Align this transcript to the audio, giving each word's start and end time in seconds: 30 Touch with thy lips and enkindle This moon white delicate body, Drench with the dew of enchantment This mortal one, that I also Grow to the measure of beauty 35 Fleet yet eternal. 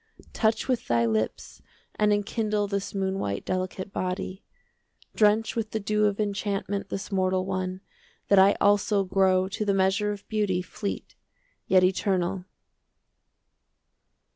30 0.17 0.29
Touch 0.33 0.67
with 0.67 0.87
thy 0.87 1.05
lips 1.05 1.61
and 1.93 2.11
enkindle 2.11 2.65
This 2.65 2.95
moon 2.95 3.19
white 3.19 3.45
delicate 3.45 3.93
body, 3.93 4.41
Drench 5.13 5.55
with 5.55 5.69
the 5.69 5.79
dew 5.79 6.05
of 6.07 6.19
enchantment 6.19 6.89
This 6.89 7.11
mortal 7.11 7.45
one, 7.45 7.81
that 8.27 8.39
I 8.39 8.55
also 8.59 9.03
Grow 9.03 9.47
to 9.49 9.63
the 9.63 9.75
measure 9.75 10.11
of 10.11 10.27
beauty 10.27 10.63
35 10.63 10.73
Fleet 10.79 11.15
yet 11.67 11.83
eternal. 11.83 12.45